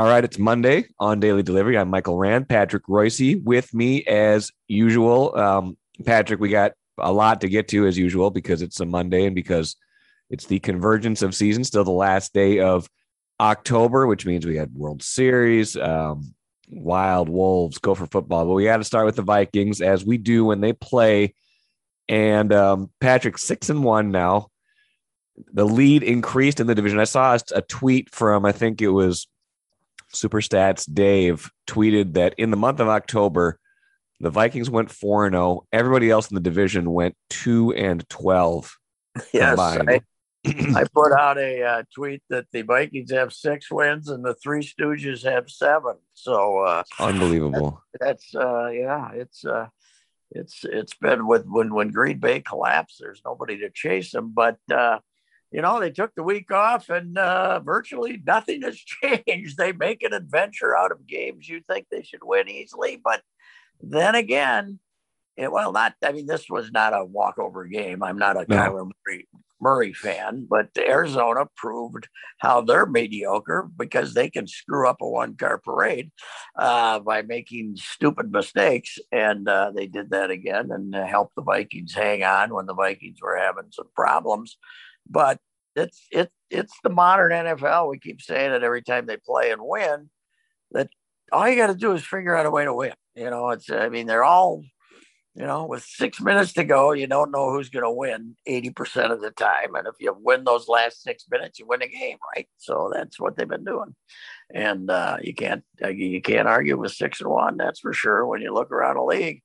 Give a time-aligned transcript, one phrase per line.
[0.00, 1.76] All right, it's Monday on Daily Delivery.
[1.76, 5.36] I'm Michael Rand, Patrick Reusse with me as usual.
[5.36, 9.26] Um, Patrick, we got a lot to get to as usual because it's a Monday
[9.26, 9.76] and because
[10.30, 12.88] it's the convergence of season, still the last day of
[13.40, 16.34] October, which means we had World Series, um,
[16.70, 18.46] Wild Wolves, Gopher football.
[18.46, 21.34] But we got to start with the Vikings as we do when they play.
[22.08, 24.48] And um, Patrick, six and one now.
[25.52, 26.98] The lead increased in the division.
[26.98, 29.26] I saw a tweet from, I think it was
[30.14, 33.58] Superstats Dave tweeted that in the month of October,
[34.20, 35.66] the Vikings went 4 and 0.
[35.72, 38.76] Everybody else in the division went 2 and 12.
[39.32, 39.58] Yes.
[39.58, 40.00] I,
[40.46, 44.62] I, put out a uh, tweet that the Vikings have six wins and the Three
[44.62, 45.96] Stooges have seven.
[46.14, 47.82] So uh, unbelievable.
[48.00, 49.66] That's, that's uh, yeah, it's uh,
[50.30, 52.98] it's it's been with when when Green Bay collapsed.
[53.00, 55.00] There's nobody to chase them, but uh,
[55.50, 59.56] you know, they took the week off and uh, virtually nothing has changed.
[59.56, 63.00] They make an adventure out of games you think they should win easily.
[63.02, 63.22] But
[63.80, 64.78] then again,
[65.36, 68.02] it, well, not, I mean, this was not a walkover game.
[68.02, 68.56] I'm not a no.
[68.56, 69.28] Kyler Murray,
[69.60, 75.36] Murray fan, but Arizona proved how they're mediocre because they can screw up a one
[75.36, 76.10] car parade
[76.56, 78.98] uh, by making stupid mistakes.
[79.10, 83.20] And uh, they did that again and helped the Vikings hang on when the Vikings
[83.22, 84.56] were having some problems.
[85.10, 85.38] But
[85.76, 87.90] it's it it's the modern NFL.
[87.90, 90.10] We keep saying it every time they play and win.
[90.72, 90.88] That
[91.32, 92.94] all you got to do is figure out a way to win.
[93.14, 94.62] You know, it's I mean they're all
[95.34, 98.70] you know with six minutes to go, you don't know who's going to win eighty
[98.70, 101.88] percent of the time, and if you win those last six minutes, you win a
[101.88, 102.48] game, right?
[102.58, 103.94] So that's what they've been doing,
[104.52, 107.56] and uh, you can't you can't argue with six and one.
[107.56, 108.26] That's for sure.
[108.26, 109.42] When you look around the league,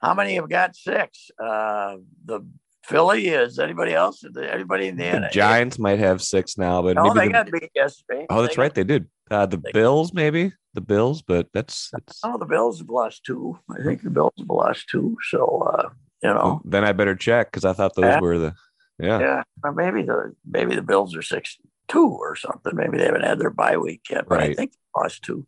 [0.00, 1.30] how many have got six?
[1.42, 2.40] Uh, the
[2.86, 4.24] Philly is anybody else?
[4.24, 7.70] Anybody in the, the Giants might have six now, but no, they the, got beat
[7.74, 8.26] yesterday.
[8.30, 9.08] Oh, that's they right, they did.
[9.28, 13.58] Uh, the Bills, maybe the Bills, but that's, that's oh, the Bills have lost two.
[13.68, 15.16] I think the Bills have lost two.
[15.30, 15.88] So uh,
[16.22, 18.20] you know, well, then I better check because I thought those yeah.
[18.20, 18.54] were the
[19.00, 19.42] yeah yeah.
[19.64, 21.58] Or maybe the maybe the Bills are six
[21.88, 22.76] two or something.
[22.76, 24.50] Maybe they haven't had their bye week yet, but right.
[24.50, 25.44] I think they lost two.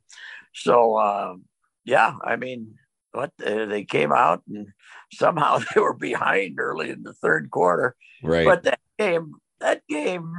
[0.54, 1.44] So um,
[1.84, 2.74] yeah, I mean,
[3.18, 4.68] what uh, they came out and
[5.12, 7.96] somehow they were behind early in the third quarter.
[8.22, 8.46] Right.
[8.46, 10.32] But that game, that game,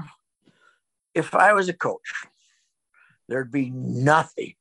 [1.13, 2.09] if I was a coach,
[3.27, 4.55] there'd be nothing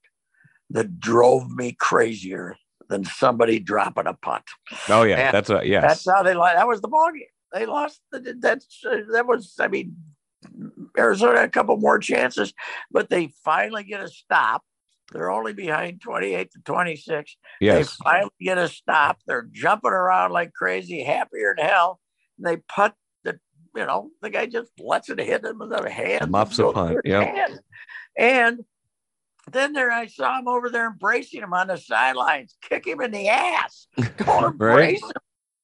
[0.70, 2.56] that drove me crazier
[2.88, 4.44] than somebody dropping a punt.
[4.88, 5.80] Oh yeah, and that's a yeah.
[5.80, 6.56] That's how they lost.
[6.56, 7.22] That was the ball game.
[7.52, 8.00] They lost.
[8.10, 8.80] That's
[9.12, 9.54] that was.
[9.60, 9.96] I mean,
[10.98, 12.52] Arizona had a couple more chances,
[12.90, 14.62] but they finally get a stop
[15.12, 17.36] they're only behind 28 to 26.
[17.60, 17.76] Yes.
[17.76, 19.18] They finally get a stop.
[19.26, 22.00] They're jumping around like crazy, happier than hell.
[22.38, 22.92] They put
[23.24, 23.38] the,
[23.74, 26.30] you know, the guy just lets it hit him with a hand.
[26.30, 26.98] Muffs a punt.
[27.04, 27.46] Yeah.
[28.16, 28.60] And
[29.50, 33.10] then there, I saw him over there embracing him on the sidelines, kick him in
[33.10, 33.86] the ass.
[34.18, 35.10] Don't embrace right?
[35.10, 35.22] him.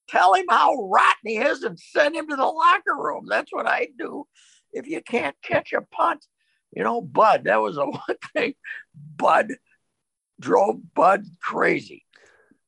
[0.08, 3.26] Tell him how rotten he is and send him to the locker room.
[3.28, 4.26] That's what I do.
[4.72, 6.24] If you can't catch a punt,
[6.74, 8.54] you know, Bud, that was a one thing.
[9.16, 9.52] Bud
[10.40, 12.04] drove Bud crazy.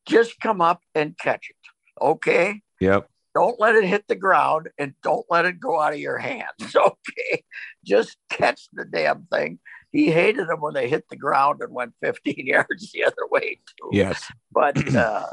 [0.07, 1.57] Just come up and catch it.
[2.01, 2.63] Okay.
[2.81, 3.09] Yep.
[3.35, 6.47] Don't let it hit the ground and don't let it go out of your hands.
[6.77, 7.45] Okay.
[7.85, 9.59] Just catch the damn thing.
[9.91, 13.61] He hated them when they hit the ground and went 15 yards the other way,
[13.67, 13.91] too.
[13.93, 14.31] Yes.
[14.53, 15.27] But uh,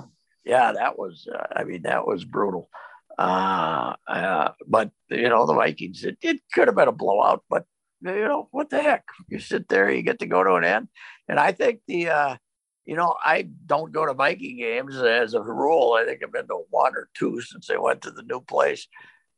[0.46, 2.70] yeah, that was, uh, I mean, that was brutal.
[3.18, 7.66] Uh, uh, but, you know, the Vikings, it, it could have been a blowout, but
[8.04, 9.06] you know, what the heck?
[9.30, 10.90] You sit there, you get to go to an end.
[11.28, 12.38] And I think the, uh,
[12.86, 15.94] you know, I don't go to Viking games as a rule.
[15.94, 18.88] I think I've been to one or two since they went to the new place.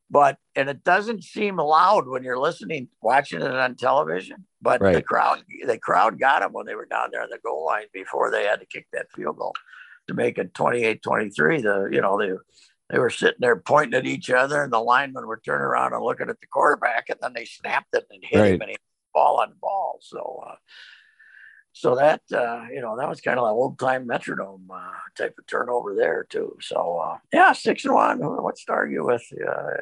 [0.09, 4.45] But, and it doesn't seem loud when you're listening, watching it on television.
[4.61, 4.95] But right.
[4.95, 7.85] the crowd, the crowd got them when they were down there on the goal line
[7.93, 9.53] before they had to kick that field goal
[10.07, 11.61] to make it 28 23.
[11.61, 12.31] The, you know, they,
[12.89, 16.03] they were sitting there pointing at each other, and the linemen were turning around and
[16.03, 18.53] looking at the quarterback, and then they snapped it and hit right.
[18.53, 18.77] him, and he
[19.13, 19.99] ball on ball.
[20.01, 20.55] So, uh,
[21.73, 25.35] so that uh, you know that was kind of like old time Metrodome uh, type
[25.39, 26.57] of turnover there too.
[26.61, 28.19] So uh, yeah, six and one.
[28.19, 29.23] What's to argue with?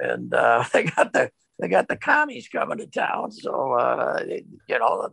[0.01, 3.31] and uh, they got the they got the commies coming to town.
[3.31, 4.23] So uh,
[4.67, 5.09] you know,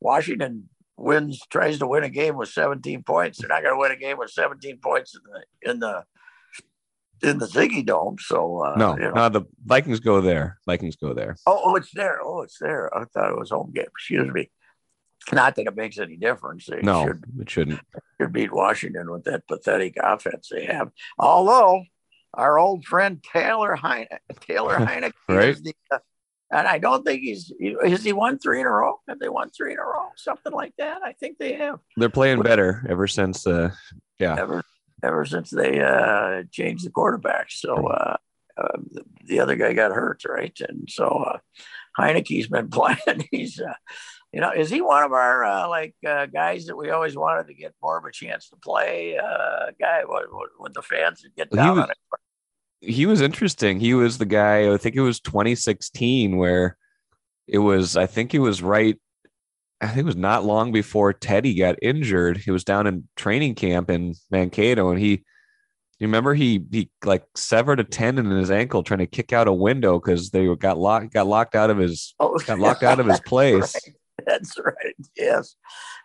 [0.00, 3.38] Washington wins tries to win a game with 17 points.
[3.38, 6.04] They're not going to win a game with 17 points in the in the
[7.22, 8.16] in the Ziggy Dome.
[8.18, 9.12] So uh, no, you know.
[9.12, 10.58] no, the Vikings go there.
[10.66, 11.36] Vikings go there.
[11.46, 12.20] Oh, oh, it's there.
[12.22, 12.94] Oh, it's there.
[12.96, 13.86] I thought it was home game.
[13.86, 14.50] Excuse me.
[15.32, 16.66] Not that it makes any difference.
[16.66, 17.80] They no, should, it shouldn't.
[18.20, 20.90] Should beat Washington with that pathetic offense they have.
[21.18, 21.84] Although
[22.34, 24.08] our old friend Taylor Heine,
[24.40, 25.50] Taylor Heinicke right?
[25.50, 25.98] is the uh,
[26.50, 27.50] and I don't think he's
[27.82, 29.00] has he won three in a row.
[29.08, 30.08] Have they won three in a row?
[30.16, 31.02] Something like that.
[31.02, 31.78] I think they have.
[31.96, 33.46] They're playing better ever since.
[33.46, 33.70] Uh,
[34.18, 34.36] yeah.
[34.38, 34.62] Ever
[35.02, 37.50] ever since they uh, changed the quarterback.
[37.50, 38.16] So uh,
[38.56, 40.56] uh, the, the, other guy got hurt, right?
[40.68, 41.38] And so uh,
[41.98, 43.28] Heinicke's been playing.
[43.30, 43.74] He's, uh,
[44.32, 47.48] you know, is he one of our uh, like uh, guys that we always wanted
[47.48, 49.18] to get more of a chance to play?
[49.18, 50.02] Uh, guy
[50.58, 52.94] with the fans would get down he was, on it.
[52.94, 53.80] He was interesting.
[53.80, 54.72] He was the guy.
[54.72, 56.76] I think it was 2016 where
[57.46, 57.96] it was.
[57.96, 58.98] I think it was right.
[59.82, 62.36] I think it was not long before Teddy got injured.
[62.38, 65.24] He was down in training camp in Mankato, and he
[65.98, 69.48] you remember he he like severed a tendon in his ankle trying to kick out
[69.48, 73.00] a window because they got locked got locked out of his oh, got locked out
[73.00, 73.74] of his place.
[73.74, 73.96] Right.
[74.26, 74.94] That's right.
[75.16, 75.56] Yes.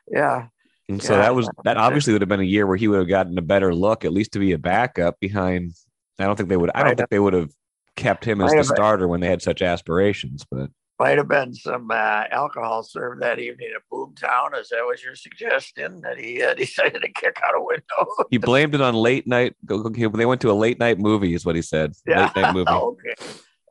[0.08, 0.48] Yeah.
[0.90, 1.22] And so yeah.
[1.22, 3.42] that was that obviously would have been a year where he would have gotten a
[3.42, 5.74] better look, at least to be a backup behind.
[6.20, 6.72] I don't think they would.
[6.74, 7.52] I don't think they would have
[7.96, 10.46] kept him as the starter when they had such aspirations.
[10.50, 14.60] But might have been some uh, alcohol served that evening at Boomtown.
[14.60, 16.02] Is that what your suggestion?
[16.02, 18.08] That he uh, decided to kick out a window?
[18.30, 19.56] he blamed it on late night.
[19.64, 21.94] They went to a late night movie, is what he said.
[22.06, 22.26] Yeah.
[22.26, 22.72] Late night movie.
[22.72, 23.16] okay.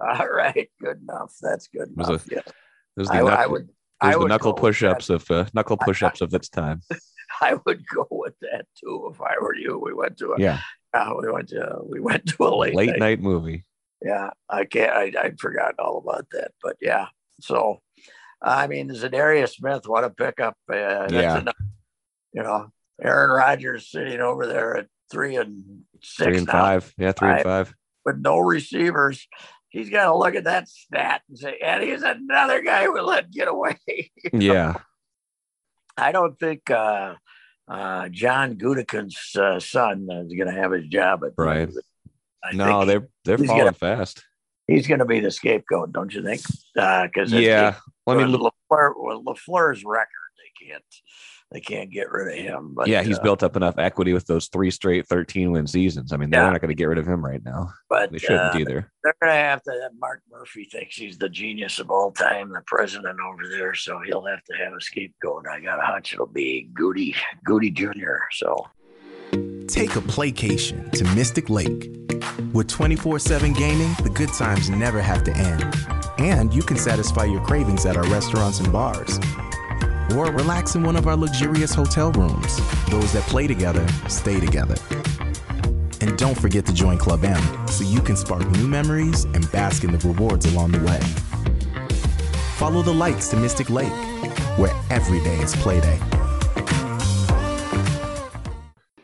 [0.00, 0.70] All right.
[0.81, 1.34] Good enough.
[1.40, 2.08] That's good enough.
[2.08, 2.43] Was, yeah.
[2.96, 3.62] was the I, knuckle, I would,
[4.02, 6.82] was I the knuckle push-ups of uh, knuckle push-ups of its time.
[7.40, 9.81] I would go with that too if I were you.
[9.82, 10.61] We went to a yeah.
[10.94, 13.64] Uh, we went to we went to a late late night, night movie.
[14.06, 14.93] Yeah, I can't.
[14.93, 17.06] I I'd forgotten all about that, but yeah,
[17.41, 17.81] so,
[18.41, 20.56] I mean, Za'Darius Smith, what a pickup!
[20.70, 21.38] Uh, yeah.
[21.38, 21.56] Enough,
[22.32, 22.69] you know,
[23.03, 27.31] Aaron Rodgers sitting over there at three and six, three and now, five, yeah, three
[27.31, 27.75] and five,
[28.05, 29.26] with no receivers.
[29.69, 33.31] He's got to look at that stat and say, and he's another guy we let
[33.31, 33.79] get away.
[34.32, 34.75] yeah.
[35.99, 37.14] I don't think uh,
[37.69, 41.69] uh, John Gutekunst's uh, son is going to have his job at right.
[42.52, 44.22] No, they're they're falling gonna, fast
[44.66, 46.43] he's going to be the scapegoat, don't you think?
[46.75, 47.76] Because uh, yeah,
[48.06, 48.93] well, I mean, Lafleur,
[49.25, 50.08] Lafleur's record,
[50.38, 50.84] they can't
[51.52, 52.75] they can't get rid of him.
[52.75, 56.12] But yeah, he's uh, built up enough equity with those three straight 13 win seasons.
[56.12, 56.50] I mean, they're yeah.
[56.50, 57.72] not going to get rid of him right now.
[57.88, 58.90] But they shouldn't uh, either.
[59.04, 59.90] They're going to have to.
[60.00, 63.75] Mark Murphy thinks he's the genius of all time, the president over there.
[63.75, 65.46] So he'll have to have a scapegoat.
[65.48, 67.14] I got a hunch it'll be Goody
[67.44, 68.16] Goody Jr.
[68.32, 68.66] So
[69.68, 71.90] take a playcation to Mystic Lake.
[72.52, 75.64] With 24 7 gaming, the good times never have to end.
[76.18, 79.18] And you can satisfy your cravings at our restaurants and bars.
[80.14, 82.56] Or relax in one of our luxurious hotel rooms.
[82.90, 84.76] Those that play together stay together.
[86.00, 89.84] And don't forget to join Club M so you can spark new memories and bask
[89.84, 91.00] in the rewards along the way.
[92.56, 93.92] Follow the lights to Mystic Lake,
[94.56, 95.98] where every day is playday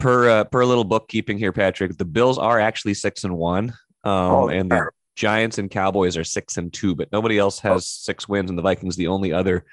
[0.02, 3.70] per uh, per little bookkeeping here, Patrick, the Bills are actually six and one,
[4.04, 7.76] um, oh, and the Giants and Cowboys are six and two, but nobody else has
[7.76, 7.80] oh.
[7.80, 9.64] six wins, and the Vikings the only other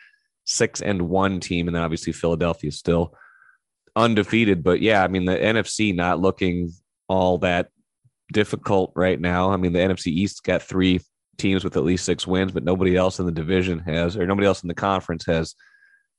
[0.45, 3.13] six and one team, and then obviously Philadelphia is still
[3.95, 4.63] undefeated.
[4.63, 6.71] But yeah, I mean the NFC not looking
[7.07, 7.69] all that
[8.31, 9.51] difficult right now.
[9.51, 11.01] I mean the NFC East got three
[11.37, 14.45] teams with at least six wins, but nobody else in the division has, or nobody
[14.45, 15.55] else in the conference has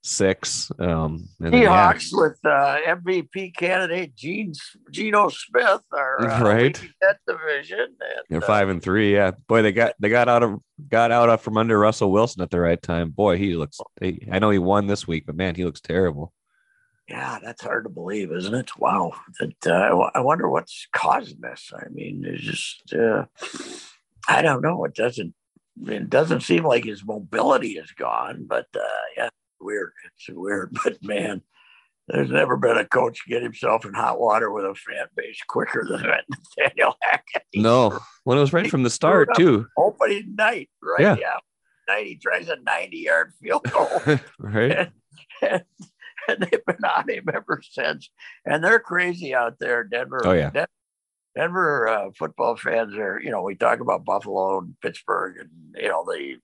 [0.02, 0.70] six.
[0.79, 4.52] Um, Seahawks with uh, MVP candidate Gene
[4.91, 7.80] Geno Smith are uh, right that division.
[7.80, 9.14] And, They're five and three.
[9.14, 12.42] Yeah, boy, they got they got out of got out of from under Russell Wilson
[12.42, 13.11] at the right time.
[13.11, 13.78] Boy, he looks.
[14.00, 16.33] He, I know he won this week, but man, he looks terrible.
[17.09, 18.71] Yeah, that's hard to believe, isn't it?
[18.78, 19.12] Wow.
[19.40, 21.73] That uh, I wonder what's causing this.
[21.75, 23.25] I mean, it's just uh,
[24.28, 24.85] I don't know.
[24.85, 25.35] It doesn't.
[25.87, 29.30] It doesn't seem like his mobility is gone, but uh, yeah,
[29.61, 29.93] weird.
[30.07, 31.43] It's weird, but man,
[32.09, 35.87] there's never been a coach get himself in hot water with a fan base quicker
[35.88, 36.02] than
[36.59, 37.45] Nathaniel Hackett.
[37.55, 39.67] No, when it was right from the start too.
[39.79, 41.00] Opening night, right?
[41.00, 41.17] Yeah.
[41.21, 41.37] yeah.
[41.88, 44.00] Night he tries a 90 yard field goal.
[44.38, 44.73] right.
[44.73, 44.90] And,
[45.43, 45.64] and,
[46.29, 48.11] and, they've been on him ever since.
[48.45, 50.21] And they're crazy out there, Denver.
[50.25, 50.50] Oh yeah.
[50.50, 50.69] Denver,
[51.37, 55.88] Denver uh, football fans are, you know, we talk about Buffalo and Pittsburgh and you
[55.88, 56.37] know the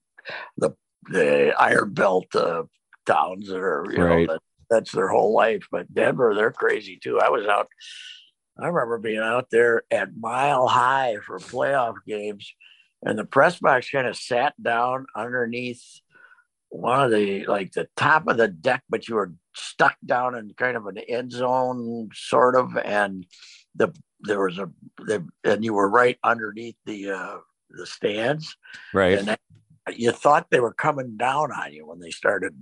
[0.57, 0.75] the
[1.09, 2.63] the Iron Belt uh,
[3.07, 4.27] towns that are, you right.
[4.27, 5.67] know, that, that's their whole life.
[5.71, 7.19] But Denver, they're crazy too.
[7.19, 7.67] I was out,
[8.59, 12.53] I remember being out there at Mile High for playoff games,
[13.03, 15.83] and the press box kind of sat down underneath
[16.69, 20.53] one of the like the top of the deck, but you were stuck down in
[20.57, 23.25] kind of an end zone, sort of, and
[23.75, 27.37] the there was a the, and you were right underneath the uh
[27.69, 28.57] the stands,
[28.93, 29.19] right?
[29.19, 29.37] And
[29.95, 32.53] you thought they were coming down on you when they started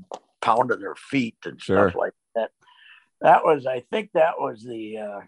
[0.46, 1.90] pounding their feet and sure.
[1.90, 2.52] stuff like that.
[3.22, 5.00] That was, I think, that was the.
[5.00, 5.20] Uh,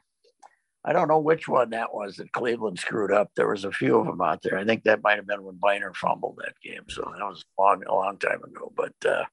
[0.85, 3.31] I don't know which one that was that Cleveland screwed up.
[3.35, 4.57] There was a few of them out there.
[4.57, 6.83] I think that might have been when Byner fumbled that game.
[6.87, 8.71] So that was a long, a long time ago.
[8.73, 9.25] But, uh,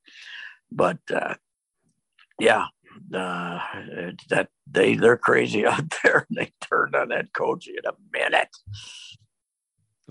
[0.73, 1.35] but uh,
[2.41, 2.64] yeah,
[3.14, 3.61] uh,
[4.31, 6.26] that they they're crazy out there.
[6.29, 8.49] And they turned on that coach in a minute.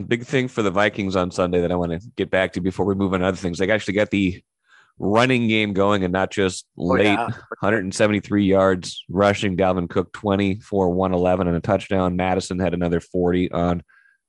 [0.08, 2.86] Big thing for the Vikings on Sunday that I want to get back to before
[2.86, 3.58] we move on to other things.
[3.58, 4.42] They actually got the
[5.00, 7.26] running game going and not just late oh, yeah.
[7.60, 9.58] 173 yards rushing.
[9.58, 12.16] Dalvin Cook 20 for 111 and a touchdown.
[12.16, 13.84] Mattison had another 40 on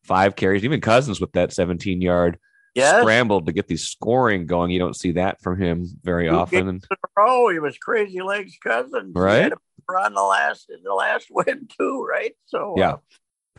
[0.05, 0.65] five carries.
[0.65, 2.39] Even Cousins with that 17 yard
[2.75, 3.01] yes.
[3.01, 4.71] scrambled to get the scoring going.
[4.71, 6.81] You don't see that from him very Two often.
[7.19, 9.13] Oh, he was crazy legs Cousins.
[9.15, 9.53] Right.
[9.89, 12.33] Run the last in the last win too, right?
[12.47, 12.95] So yeah.
[12.95, 12.97] Uh,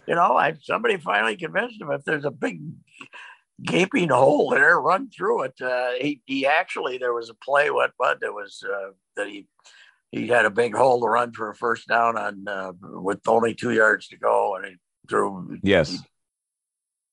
[0.08, 2.62] you know, I somebody finally convinced him if there's a big
[3.64, 5.62] gaping hole there, run through it.
[5.62, 9.48] Uh, he he actually there was a play what but there was uh, that he
[10.12, 13.54] he had a big hole to run for a first down on uh, with only
[13.54, 14.76] two yards to go, and he
[15.10, 15.92] threw yes.
[15.92, 16.00] He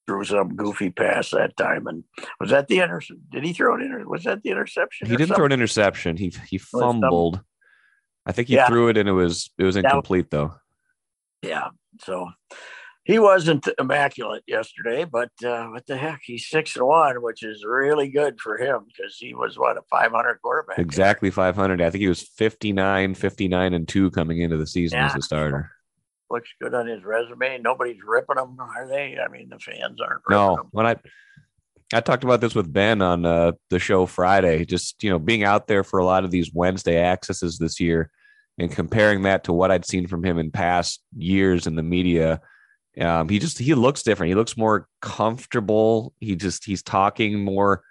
[0.07, 2.05] threw some goofy pass that time, and
[2.41, 3.01] was that the inter?
[3.31, 4.05] Did he throw an inter?
[4.07, 5.07] Was that the interception?
[5.07, 5.37] He didn't something?
[5.37, 6.17] throw an interception.
[6.17, 7.41] He he fumbled.
[8.27, 8.69] I think he yeah.
[8.69, 10.55] threw it, and it was it was incomplete though.
[11.43, 11.69] Yeah.
[12.01, 12.31] So
[13.05, 16.21] he wasn't immaculate yesterday, but uh, what the heck?
[16.23, 19.83] He's six and one, which is really good for him because he was what a
[19.91, 20.79] 500 quarterback.
[20.79, 21.83] Exactly 500.
[21.83, 25.07] I think he was 59, 59 and two coming into the season yeah.
[25.07, 25.71] as a starter.
[26.31, 27.59] Looks good on his resume.
[27.59, 29.19] Nobody's ripping him, are they?
[29.19, 30.23] I mean, the fans aren't.
[30.31, 30.69] no, him.
[30.71, 30.97] when I
[31.93, 34.65] I talked about this with Ben on uh, the show Friday.
[34.65, 38.11] Just you know, being out there for a lot of these Wednesday accesses this year,
[38.59, 42.41] and comparing that to what I'd seen from him in past years in the media
[43.01, 44.29] um, he just he looks different.
[44.29, 46.13] He looks more comfortable.
[46.21, 47.83] He just he's talking more.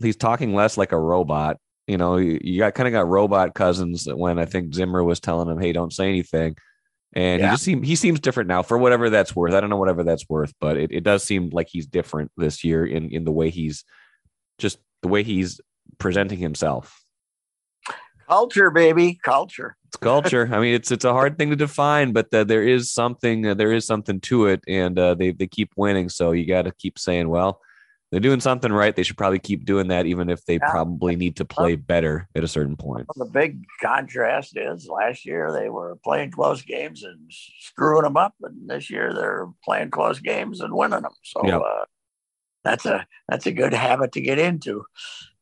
[0.00, 1.58] He's talking less like a robot.
[1.86, 5.20] You know, you, got kind of got robot Cousins that when I think Zimmer was
[5.20, 6.56] telling him, "Hey, don't say anything."
[7.12, 7.48] And yeah.
[7.48, 9.54] he just seems he seems different now for whatever that's worth.
[9.54, 12.64] I don't know whatever that's worth, but it, it does seem like he's different this
[12.64, 13.84] year in in the way he's
[14.58, 15.60] just the way he's
[15.98, 17.02] presenting himself.
[18.30, 19.76] Culture, baby, culture.
[19.88, 20.48] It's culture.
[20.52, 23.54] I mean, it's it's a hard thing to define, but uh, there is something uh,
[23.54, 26.08] there is something to it, and uh, they they keep winning.
[26.08, 27.60] So you got to keep saying, well,
[28.10, 28.94] they're doing something right.
[28.94, 30.70] They should probably keep doing that, even if they yeah.
[30.70, 33.06] probably need to play better at a certain point.
[33.16, 37.18] Well, the big contrast is last year they were playing close games and
[37.58, 41.12] screwing them up, and this year they're playing close games and winning them.
[41.22, 41.84] So uh,
[42.64, 44.84] that's a that's a good habit to get into.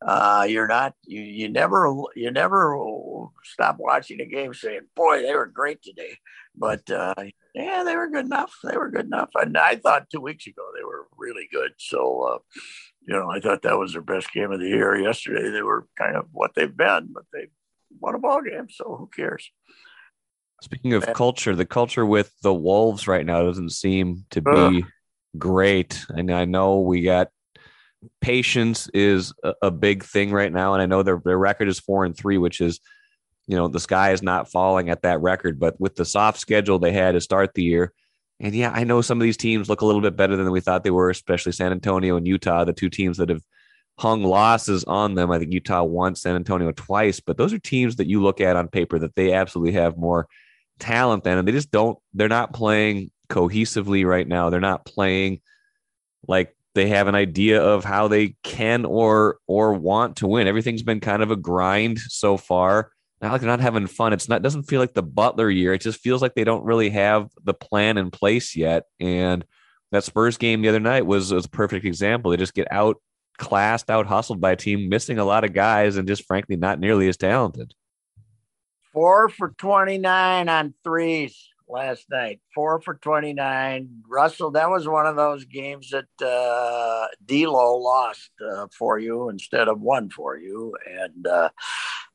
[0.04, 2.76] Uh, you're not you you never you never
[3.44, 6.18] stop watching a game saying, "Boy, they were great today,"
[6.54, 7.14] but uh,
[7.54, 8.54] yeah, they were good enough.
[8.62, 11.72] They were good enough, and I thought two weeks ago they were really good.
[11.78, 12.38] So uh,
[13.06, 14.96] you know, I thought that was their best game of the year.
[14.96, 17.46] Yesterday they were kind of what they've been, but they
[18.00, 19.50] won a ball game, so who cares?
[20.62, 24.84] Speaking of and, culture, the culture with the Wolves right now doesn't seem to be
[25.38, 26.04] great.
[26.09, 27.28] And I know we got
[28.21, 30.75] patience is a, a, big thing right now.
[30.75, 32.80] And I know their, their record is four and three, which is,
[33.47, 35.59] you know, the sky is not falling at that record.
[35.59, 37.92] But with the soft schedule they had to start the year,
[38.40, 40.61] and yeah, I know some of these teams look a little bit better than we
[40.61, 43.42] thought they were, especially San Antonio and Utah, the two teams that have
[43.99, 45.30] hung losses on them.
[45.30, 48.54] I think Utah once, San Antonio twice, but those are teams that you look at
[48.54, 50.28] on paper that they absolutely have more
[50.78, 54.50] talent than, and they just don't, they're not playing cohesively right now.
[54.50, 55.40] They're not playing
[56.26, 60.47] like they have an idea of how they can or or want to win.
[60.47, 62.92] Everything's been kind of a grind so far.
[63.20, 64.12] Not like they're not having fun.
[64.12, 65.75] It's not doesn't feel like the Butler year.
[65.75, 68.85] It just feels like they don't really have the plan in place yet.
[69.00, 69.44] And
[69.90, 72.30] that Spurs game the other night was, was a perfect example.
[72.30, 73.00] They just get out
[73.38, 76.78] classed, out hustled by a team, missing a lot of guys, and just frankly not
[76.78, 77.73] nearly as talented.
[78.92, 82.40] Four for 29 on threes last night.
[82.54, 84.02] Four for 29.
[84.08, 89.68] Russell, that was one of those games that uh, D'Lo lost uh, for you instead
[89.68, 90.75] of one for you.
[90.87, 91.50] And uh,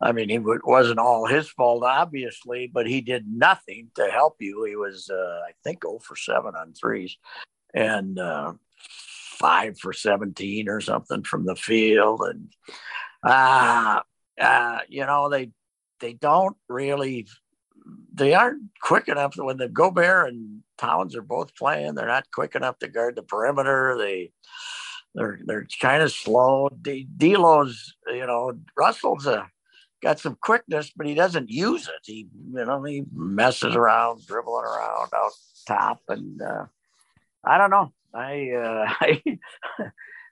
[0.02, 4.66] I mean, it wasn't all his fault, obviously, but he did nothing to help you.
[4.66, 7.18] He was, uh, I think, 0 for 7 on threes
[7.74, 8.54] and uh,
[9.40, 12.22] 5 for 17 or something from the field.
[12.22, 12.50] And,
[13.24, 14.02] uh,
[14.40, 15.52] uh, you know, they,
[16.00, 17.28] they don't really
[18.14, 21.96] they aren't quick enough when the Gobert and Towns are both playing.
[21.96, 23.96] They're not quick enough to guard the perimeter.
[23.98, 24.32] They
[25.16, 26.70] they're they're kind of slow.
[26.82, 29.50] D- D'Lo's you know Russell's a
[30.02, 32.02] got some quickness, but he doesn't use it.
[32.04, 35.32] He you know he messes around, dribbling around out
[35.68, 36.66] top, and uh,
[37.44, 37.94] I don't know.
[38.14, 39.40] I uh, I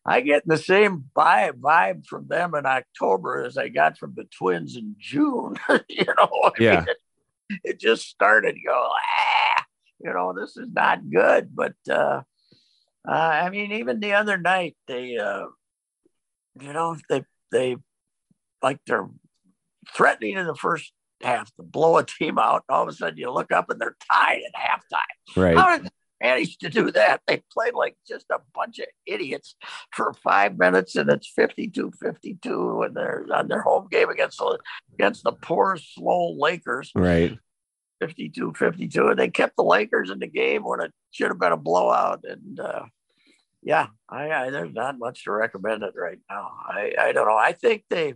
[0.06, 4.26] I get the same vibe vibe from them in October as I got from the
[4.26, 5.56] Twins in June.
[5.90, 6.86] you know, yeah.
[7.64, 8.56] it just started.
[8.58, 9.66] You go, ah,
[10.00, 11.50] You know, this is not good.
[11.54, 12.22] But uh,
[13.08, 15.46] uh, I mean, even the other night, they, uh,
[16.60, 17.78] you know, they they
[18.62, 19.10] like they're
[19.96, 20.92] threatening in the first
[21.24, 22.64] half to blow a team out.
[22.68, 25.42] And all of a sudden, you look up and they're tied at halftime.
[25.42, 25.58] Right.
[25.58, 27.22] How did they manage to do that?
[27.28, 29.56] They played like just a bunch of idiots
[29.92, 34.60] for five minutes, and it's 52-52 and they're on their home game against the,
[34.94, 36.92] against the poor, slow Lakers.
[36.96, 37.38] Right.
[38.00, 41.52] 52 52 and they kept the lakers in the game when it should have been
[41.52, 42.86] a blowout and uh,
[43.62, 47.38] yeah I, I, there's not much to recommend it right now i i don't know
[47.38, 48.16] i think they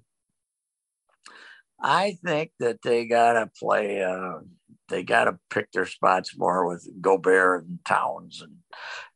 [1.80, 4.40] i think that they gotta play uh,
[4.90, 8.58] they gotta pick their spots more with gobert and towns and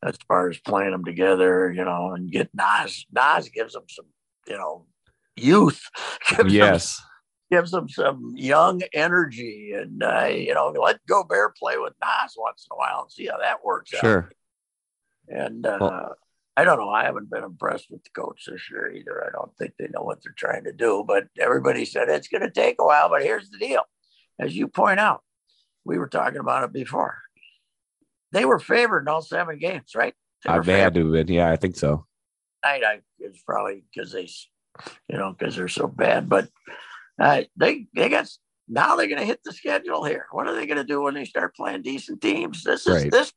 [0.03, 4.05] as far as playing them together you know and get naz naz gives them some
[4.47, 4.85] you know
[5.35, 5.81] youth
[6.29, 7.05] gives yes them,
[7.59, 12.67] gives them some young energy and uh, you know let Gobert play with Naz once
[12.69, 14.01] in a while and see how that works out.
[14.01, 14.29] sure.
[15.31, 15.37] out.
[15.45, 16.15] And uh, Well-
[16.57, 16.89] I don't know.
[16.89, 19.23] I haven't been impressed with the coach this year either.
[19.25, 21.05] I don't think they know what they're trying to do.
[21.07, 23.07] But everybody said it's going to take a while.
[23.07, 23.83] But here's the deal,
[24.37, 25.23] as you point out,
[25.89, 27.17] we were talking about it before.
[28.31, 30.13] They were favored in all seven games, right?
[30.45, 31.35] They Uh, they had to have been.
[31.35, 32.05] Yeah, I think so.
[32.63, 32.83] tonight.
[32.85, 34.29] I it's probably because they,
[35.09, 36.29] you know, because they're so bad.
[36.29, 36.47] But
[37.19, 38.29] uh, they they got
[38.67, 40.27] now they're going to hit the schedule here.
[40.31, 42.63] What are they going to do when they start playing decent teams?
[42.63, 43.11] This is Right.
[43.11, 43.33] this.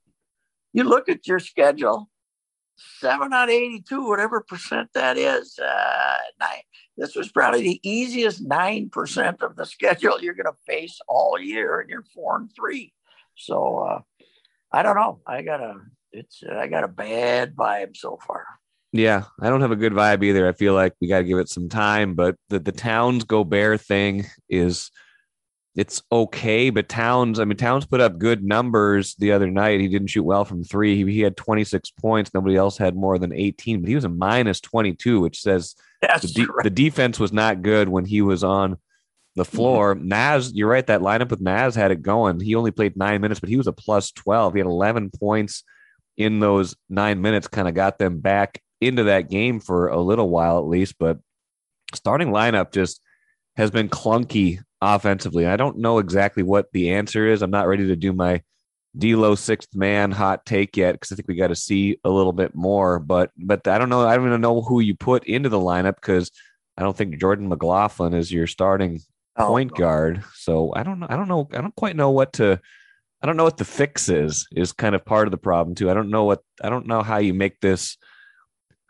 [0.75, 2.11] You look at your schedule,
[2.77, 5.59] seven out of eighty-two, whatever percent that is.
[5.59, 6.63] Uh, nine.
[6.97, 11.39] This was probably the easiest nine percent of the schedule you're going to face all
[11.39, 12.93] year, and you're four and three.
[13.37, 14.01] So uh,
[14.73, 15.21] I don't know.
[15.27, 15.75] I got a
[16.13, 18.45] it's I got a bad vibe so far.
[18.93, 20.47] Yeah, I don't have a good vibe either.
[20.47, 23.81] I feel like we got to give it some time, but the the Towns Gobert
[23.81, 24.91] thing is
[25.75, 29.81] it's okay, but Towns, I mean Towns put up good numbers the other night.
[29.81, 30.97] He didn't shoot well from 3.
[30.97, 32.35] He, he had 26 points.
[32.35, 36.33] Nobody else had more than 18, but he was a minus 22, which says the,
[36.35, 36.65] de- right.
[36.65, 38.77] the defense was not good when he was on
[39.35, 39.57] the mm-hmm.
[39.57, 39.95] floor.
[39.95, 40.87] Naz, you're right.
[40.87, 42.39] That lineup with Naz had it going.
[42.41, 44.53] He only played nine minutes, but he was a plus 12.
[44.53, 45.65] He had 11 points
[46.19, 50.29] in those nine minutes, kind of got them back into that game for a little
[50.29, 50.97] while at least.
[50.99, 51.19] But
[51.95, 53.01] starting lineup just
[53.57, 55.47] has been clunky offensively.
[55.47, 57.41] I don't know exactly what the answer is.
[57.41, 58.43] I'm not ready to do my
[58.99, 62.35] D'Lo sixth man hot take yet because I think we got to see a little
[62.35, 62.99] bit more.
[62.99, 64.07] But but I don't know.
[64.07, 66.31] I don't even know who you put into the lineup because
[66.77, 69.01] I don't think Jordan McLaughlin is your starting
[69.37, 70.23] Oh, point guard.
[70.35, 71.07] So I don't know.
[71.09, 71.49] I don't know.
[71.53, 72.61] I don't quite know what to.
[73.23, 74.47] I don't know what the fix is.
[74.55, 75.91] Is kind of part of the problem too.
[75.91, 76.41] I don't know what.
[76.63, 77.97] I don't know how you make this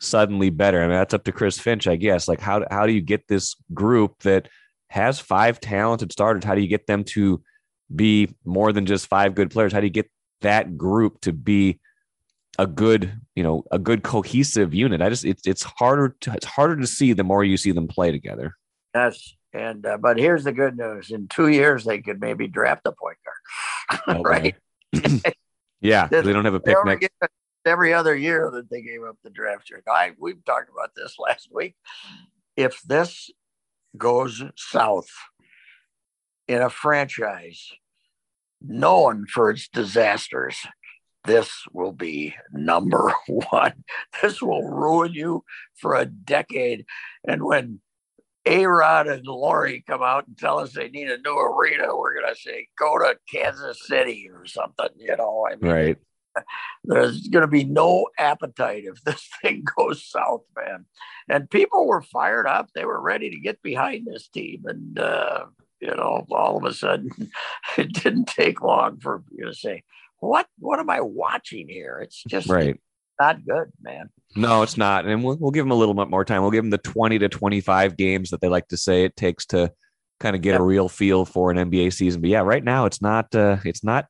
[0.00, 0.83] suddenly better.
[0.83, 2.26] I mean, that's up to Chris Finch, I guess.
[2.26, 4.48] Like how how do you get this group that
[4.92, 6.44] has five talented starters?
[6.44, 7.42] How do you get them to
[7.94, 9.72] be more than just five good players?
[9.72, 10.11] How do you get
[10.42, 11.81] that group to be
[12.59, 15.00] a good, you know, a good cohesive unit?
[15.00, 17.88] I just it's it's harder to it's harder to see the more you see them
[17.88, 18.55] play together.
[18.94, 19.35] Yes.
[19.55, 22.92] And uh, but here's the good news: in two years, they could maybe draft a
[22.92, 23.18] point
[24.07, 24.55] guard, right?
[25.81, 27.09] yeah, 'cause they don't have a pick next.
[27.66, 29.83] every other year that they gave up the draft year.
[29.87, 31.74] I we've talked about this last week.
[32.57, 33.31] If this
[33.96, 35.09] goes south
[36.48, 37.72] in a franchise
[38.61, 40.57] known for its disasters,
[41.24, 43.12] this will be number
[43.50, 43.85] one.
[44.20, 45.44] This will ruin you
[45.76, 46.85] for a decade.
[47.26, 47.81] And when
[48.46, 52.20] A Rod and Lori come out and tell us they need a new arena, we're
[52.20, 55.46] going to say, go to Kansas City or something, you know.
[55.50, 55.96] I mean, Right.
[56.85, 60.87] there's going to be no appetite if this thing goes south, man.
[61.29, 62.71] And people were fired up.
[62.75, 64.64] They were ready to get behind this team.
[64.66, 65.47] And, uh,
[65.81, 67.11] you know, all of a sudden,
[67.79, 69.83] it didn't take long for you to say,
[70.21, 72.01] what, what am I watching here?
[72.03, 72.81] It's just Right.
[73.18, 74.09] not good, man.
[74.37, 75.05] No, it's not.
[75.05, 76.42] And we'll, we'll give them a little bit more time.
[76.42, 79.47] We'll give them the 20 to 25 games that they like to say it takes
[79.47, 79.73] to
[80.21, 82.21] kind of get a real feel for an NBA season.
[82.21, 84.07] But yeah, right now it's not, uh, it's not,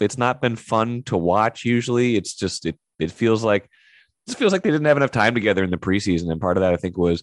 [0.00, 2.16] it's not been fun to watch usually.
[2.16, 3.68] It's just, it, it feels like,
[4.26, 6.30] it feels like they didn't have enough time together in the preseason.
[6.30, 7.22] And part of that, I think, was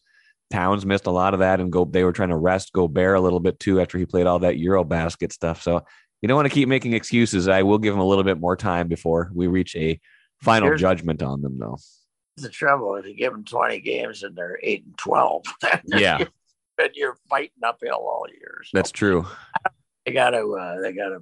[0.51, 3.21] Towns missed a lot of that and go, they were trying to rest Gobert a
[3.21, 5.61] little bit too after he played all that Euro basket stuff.
[5.61, 5.81] So
[6.21, 7.47] you don't want to keep making excuses.
[7.47, 9.99] I will give them a little bit more time before we reach a
[10.41, 11.77] final Here's- judgment on them, though.
[12.37, 15.43] the trouble if you give them 20 games and they're 8 and 12
[15.85, 16.23] Yeah.
[16.77, 19.27] then you're fighting uphill all year so That's true.
[20.05, 21.19] they gotta uh, they gotta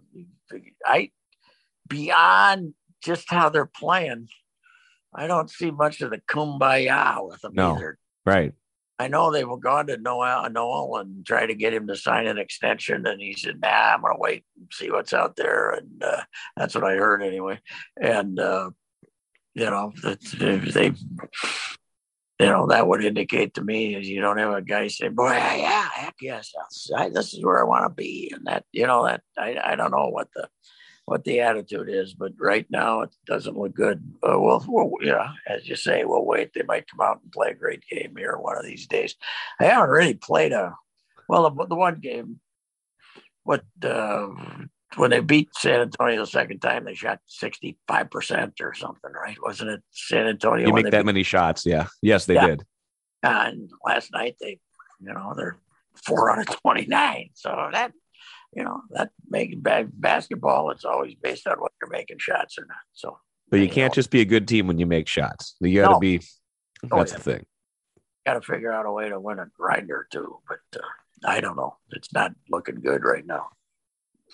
[0.85, 1.09] i
[1.87, 4.27] beyond just how they're playing
[5.13, 7.75] i don't see much of the kumbaya with them No.
[7.75, 8.53] either Right.
[8.99, 12.39] I know they've gone to Nowell, Nowell and try to get him to sign an
[12.39, 16.03] extension, and he said, "Nah, I'm going to wait and see what's out there." And
[16.03, 16.23] uh,
[16.57, 17.59] that's what I heard anyway.
[17.95, 18.71] And uh,
[19.53, 20.91] you know, they,
[22.39, 25.29] you know, that would indicate to me is you don't have a guy say, "Boy,
[25.29, 26.51] yeah, heck yes,
[26.95, 29.75] I, this is where I want to be," and that, you know, that I, I
[29.75, 30.49] don't know what the
[31.07, 34.03] what the attitude is, but right now it doesn't look good.
[34.21, 36.51] Uh, well, well, yeah, as you say, we'll wait.
[36.53, 39.15] They might come out and play a great game here one of these days.
[39.57, 40.75] I haven't really played a
[41.29, 41.49] well.
[41.49, 42.41] The, the one game,
[43.43, 44.27] what uh,
[44.97, 49.11] when they beat San Antonio the second time, they shot sixty five percent or something,
[49.13, 49.37] right?
[49.41, 50.67] Wasn't it San Antonio?
[50.67, 51.05] You make that beat?
[51.05, 51.87] many shots, yeah.
[52.01, 52.47] Yes, they yeah.
[52.47, 52.65] did.
[53.23, 54.59] And last night they,
[54.99, 55.55] you know, they're
[56.05, 57.29] four out of twenty nine.
[57.33, 57.93] So that
[58.57, 62.65] you know that making bad basketball it's always based on what you're making shots or
[62.67, 63.19] not so.
[63.49, 63.95] But you can't know.
[63.95, 65.55] just be a good team when you make shots.
[65.61, 65.99] You got to no.
[65.99, 66.19] be
[66.91, 67.17] oh, that's oh, yeah.
[67.17, 67.45] the thing.
[68.25, 70.85] Got to figure out a way to win a grinder too but uh,
[71.25, 71.77] i don't know.
[71.91, 73.49] It's not looking good right now.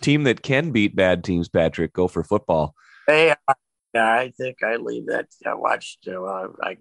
[0.02, 2.74] Team that can beat bad teams patrick Gopher football.
[3.06, 3.36] Hey
[3.96, 5.28] i think i leave that.
[5.46, 6.78] I watched uh, i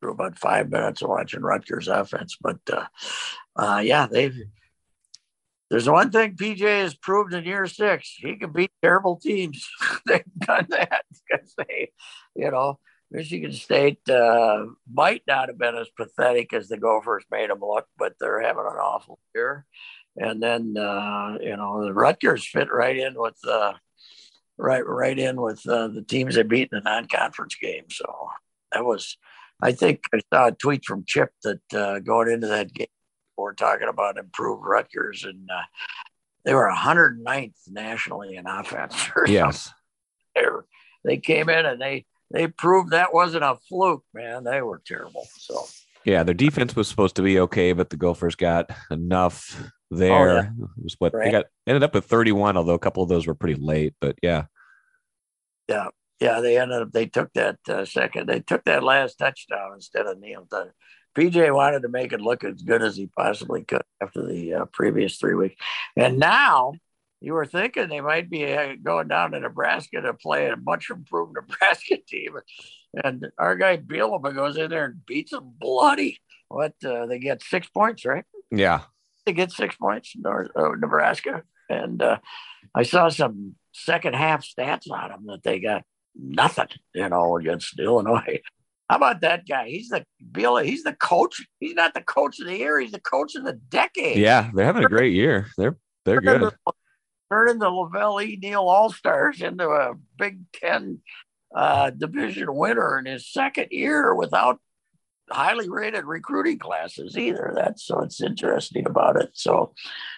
[0.00, 2.86] through about five minutes of watching Rutgers offense, but uh,
[3.56, 4.34] uh, yeah, they've
[5.70, 9.68] there's one thing PJ has proved in year six: he can beat terrible teams.
[10.06, 11.92] They've done that because they,
[12.34, 12.80] you know,
[13.12, 17.86] Michigan State uh, might not have been as pathetic as the Gophers made them look,
[17.96, 19.64] but they're having an awful year.
[20.16, 23.74] And then uh, you know the Rutgers fit right in with uh,
[24.58, 27.84] right right in with uh, the teams they beat in the non-conference game.
[27.90, 28.28] So
[28.72, 29.16] that was,
[29.62, 32.88] I think I saw a tweet from Chip that uh, going into that game
[33.40, 35.62] we're talking about improved Rutgers, and uh,
[36.44, 38.94] they were 109th nationally in offense.
[39.26, 39.72] yes,
[40.34, 40.66] they, were,
[41.04, 44.44] they came in and they they proved that wasn't a fluke, man.
[44.44, 45.26] They were terrible.
[45.36, 45.64] So
[46.04, 50.12] yeah, their defense was supposed to be okay, but the Gophers got enough there.
[50.12, 50.50] Oh, yeah.
[50.78, 51.26] It was what right.
[51.26, 53.94] they got ended up with 31, although a couple of those were pretty late.
[54.00, 54.44] But yeah,
[55.68, 55.88] yeah,
[56.20, 56.40] yeah.
[56.40, 58.28] They ended up they took that uh, second.
[58.28, 60.46] They took that last touchdown instead of Neil.
[61.16, 64.64] PJ wanted to make it look as good as he possibly could after the uh,
[64.66, 65.56] previous three weeks.
[65.96, 66.74] And now
[67.20, 70.90] you were thinking they might be uh, going down to Nebraska to play a much
[70.90, 72.36] improved Nebraska team.
[73.04, 76.20] And our guy Bielema goes in there and beats them bloody.
[76.48, 76.74] What?
[76.84, 78.24] Uh, they get six points, right?
[78.50, 78.82] Yeah.
[79.26, 81.42] They get six points, North, uh, Nebraska.
[81.68, 82.18] And uh,
[82.74, 85.84] I saw some second half stats on them that they got
[86.16, 88.40] nothing, you know, against Illinois.
[88.90, 89.68] How about that guy?
[89.68, 90.56] He's the Bill.
[90.56, 91.46] He's the coach.
[91.60, 92.80] He's not the coach of the year.
[92.80, 94.16] He's the coach of the decade.
[94.16, 95.46] Yeah, they're having a great year.
[95.56, 96.52] They're they're good.
[97.30, 98.36] Turning the LaVell E.
[98.42, 100.98] Neal All Stars into a Big Ten
[101.54, 104.58] uh, division winner in his second year without
[105.30, 107.52] highly rated recruiting classes either.
[107.54, 109.30] That's so it's interesting about it.
[109.34, 109.72] So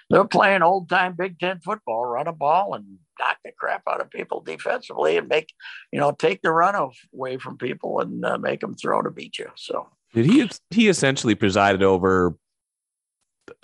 [0.08, 4.00] they're playing old time Big Ten football, run a ball and knock the crap out
[4.00, 5.52] of people defensively and make,
[5.92, 6.74] you know, take the run
[7.12, 9.48] away from people and uh, make them throw to beat you.
[9.56, 10.50] So did he?
[10.70, 12.36] He essentially presided over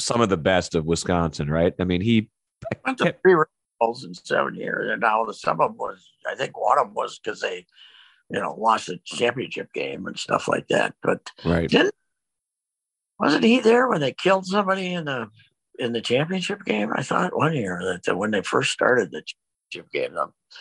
[0.01, 1.75] some of the best of Wisconsin, right?
[1.79, 2.31] I mean, he
[2.85, 3.37] went to three
[3.81, 6.95] Bowls in seven years, and now some of them was, I think, one of them
[6.95, 7.65] was because they,
[8.29, 10.95] you know, lost the championship game and stuff like that.
[11.03, 11.95] But right, didn't
[13.21, 15.29] wasn't he there when they killed somebody in the
[15.79, 16.91] in the championship game.
[16.93, 19.23] I thought one year that when they first started the
[19.93, 20.17] game,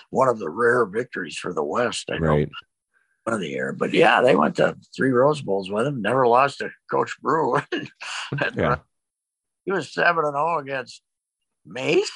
[0.10, 2.10] one of the rare victories for the West.
[2.10, 2.22] I right.
[2.22, 2.46] know
[3.24, 6.02] one of the year, but yeah, they went to three Rose Bowls with him.
[6.02, 7.56] Never lost to Coach Brew.
[7.72, 7.90] and,
[8.56, 8.72] yeah.
[8.72, 8.78] Uh,
[9.66, 11.02] he was seven and zero oh against
[11.66, 12.12] Mace.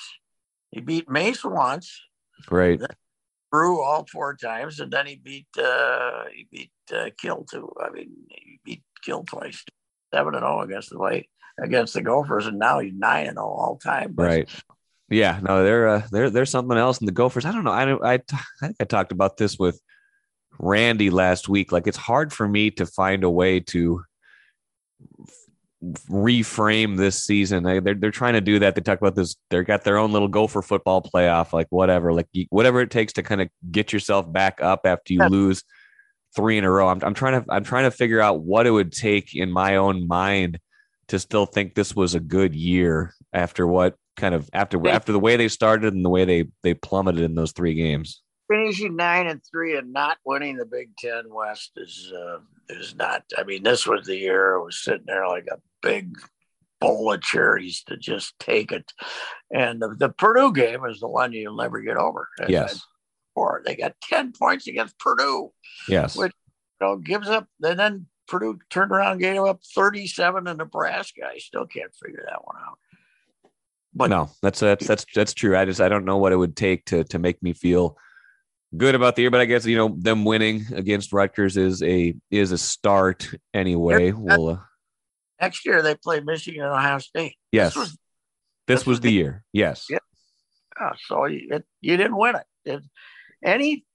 [0.71, 2.01] He beat Mace once.
[2.49, 2.81] Right.
[3.51, 7.69] Brew all four times, and then he beat uh, he beat uh, Kill too.
[7.83, 9.65] I mean, he beat Kill twice.
[10.13, 11.27] Seven and zero oh against the White
[11.61, 14.13] against the Gophers, and now he's nine and all, all time.
[14.13, 14.63] But, right.
[15.11, 15.39] Yeah.
[15.41, 16.99] No, they're uh, they're they're something else.
[16.99, 17.71] in the Gophers, I don't know.
[17.71, 18.03] I don't.
[18.03, 18.19] I I
[18.61, 19.79] think I talked about this with
[20.57, 21.71] Randy last week.
[21.71, 24.03] Like it's hard for me to find a way to
[26.09, 27.63] reframe this season.
[27.63, 28.75] They, they're they're trying to do that.
[28.75, 29.35] They talk about this.
[29.49, 33.23] They've got their own little Gopher football playoff, like whatever, like whatever it takes to
[33.23, 35.27] kind of get yourself back up after you yeah.
[35.27, 35.63] lose
[36.35, 36.87] three in a row.
[36.87, 39.77] I'm I'm trying to I'm trying to figure out what it would take in my
[39.77, 40.59] own mind
[41.07, 45.19] to still think this was a good year after what kind of after after the
[45.19, 48.21] way they started and the way they they plummeted in those three games.
[48.49, 53.23] Finishing nine and three and not winning the Big Ten West is uh, is not.
[53.37, 56.17] I mean, this was the year I was sitting there like a big
[56.81, 58.91] bowl of cherries to just take it.
[59.53, 62.27] And the, the Purdue game is the one you'll never get over.
[62.47, 62.81] Yes.
[63.35, 65.53] Or they got ten points against Purdue.
[65.87, 66.17] Yes.
[66.17, 66.33] Which
[66.81, 71.21] you know gives up and then Purdue turned around, gave up 37 to Nebraska.
[71.27, 72.79] I still can't figure that one out.
[73.93, 75.57] But no, that's that's that's that's true.
[75.57, 77.97] I just I don't know what it would take to to make me feel
[78.75, 82.15] good about the year, but I guess you know them winning against Rutgers is a
[82.29, 84.11] is a start anyway.
[84.11, 84.57] We'll uh,
[85.41, 87.35] next year they play Michigan and Ohio State.
[87.51, 87.99] Yes, this was, this
[88.67, 89.43] this was the, year.
[89.51, 89.87] Yes.
[89.89, 89.97] Yeah.
[90.79, 92.45] Oh, so you, it, you didn't win it.
[92.65, 92.83] it.
[93.43, 93.85] Any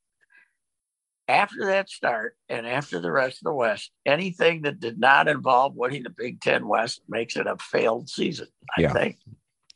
[1.29, 5.75] after that start and after the rest of the West, anything that did not involve
[5.75, 8.49] winning the Big Ten West makes it a failed season.
[8.77, 8.93] I yeah.
[8.93, 9.17] think.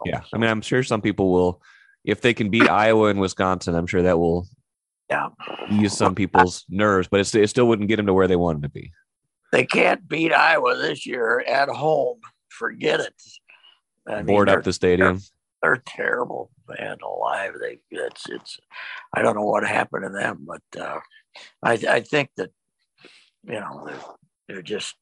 [0.05, 1.63] Yeah, I mean, I'm sure some people will,
[2.05, 4.49] if they can beat Iowa and Wisconsin, I'm sure that will
[5.11, 5.29] yeah.
[5.71, 8.69] ease some people's nerves, but it still wouldn't get them to where they wanted to
[8.69, 8.93] be.
[9.53, 12.21] They can't beat Iowa this year at home.
[12.49, 13.15] Forget it.
[14.07, 15.21] I Board up the stadium.
[15.63, 16.99] They're, they're, terrible, man.
[17.03, 18.59] Alive, they it's it's.
[19.13, 21.01] I don't know what happened to them, but uh,
[21.63, 22.51] I I think that
[23.45, 24.01] you know they're,
[24.49, 24.97] they're just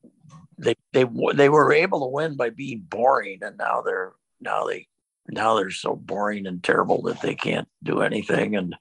[0.59, 4.87] they they they were able to win by being boring, and now they're now they
[5.29, 8.57] now they're so boring and terrible that they can't do anything.
[8.57, 8.75] And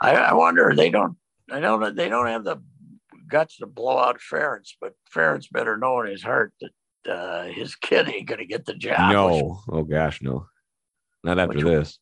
[0.00, 1.16] I, I wonder they don't
[1.50, 2.62] I don't they don't have the
[3.28, 7.74] guts to blow out Ferentz, but Ferentz better know in his heart that uh, his
[7.74, 9.12] kid ain't to get the job.
[9.12, 10.46] No, oh gosh, no,
[11.24, 11.98] not after which, this.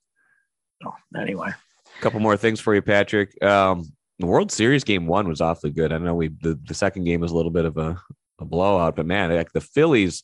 [0.82, 3.42] No, anyway, a couple more things for you, Patrick.
[3.42, 5.92] Um, the World Series game one was awfully good.
[5.92, 7.98] I know we the, the second game was a little bit of a,
[8.38, 10.22] a blowout, but man, like the Phillies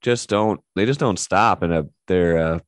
[0.00, 2.58] just don't they just don't stop and they're uh,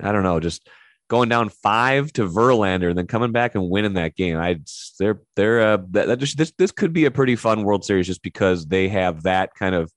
[0.00, 0.68] I don't know just
[1.12, 4.38] going down five to Verlander and then coming back and winning that game.
[4.38, 4.60] I
[4.98, 8.06] they're they're uh, that, that just, this this could be a pretty fun World Series
[8.06, 9.92] just because they have that kind of